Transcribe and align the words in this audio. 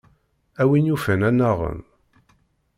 A 0.61 0.63
win 0.69 0.87
yufan 0.89 1.25
ad 1.27 1.33
nnaɣen. 1.35 1.79